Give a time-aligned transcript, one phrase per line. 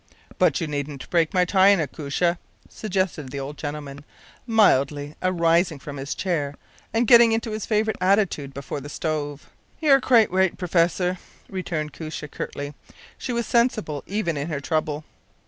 [0.39, 4.03] “But you needn’t break my china, Koosje,” suggested the old gentleman,
[4.47, 6.55] mildly, rising from his chair
[6.91, 9.51] and getting into his favourite attitude before the stove.
[9.79, 12.73] “You are quite right, professor,” returned Koosje, curtly;
[13.19, 15.03] she was sensible even in her trouble.